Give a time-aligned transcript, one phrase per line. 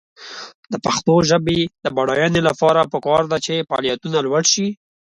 [0.71, 4.67] د پښتو ژبې د بډاینې لپاره پکار ده چې فعالیتونه لوړ شي.